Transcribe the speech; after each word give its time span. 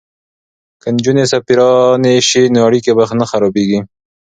که 0.81 0.87
نجونې 0.95 1.25
سفیرانې 1.33 2.15
شي 2.29 2.43
نو 2.53 2.59
اړیکې 2.67 2.91
به 2.97 3.03
نه 3.19 3.25
خرابیږي. 3.29 3.79